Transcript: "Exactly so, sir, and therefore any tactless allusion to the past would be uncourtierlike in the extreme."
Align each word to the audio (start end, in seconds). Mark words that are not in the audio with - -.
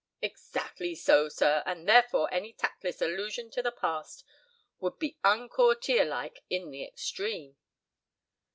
"Exactly 0.19 0.95
so, 0.95 1.29
sir, 1.29 1.61
and 1.63 1.87
therefore 1.87 2.27
any 2.33 2.53
tactless 2.53 3.03
allusion 3.03 3.51
to 3.51 3.61
the 3.61 3.71
past 3.71 4.23
would 4.79 4.97
be 4.97 5.19
uncourtierlike 5.23 6.39
in 6.49 6.71
the 6.71 6.83
extreme." 6.83 7.55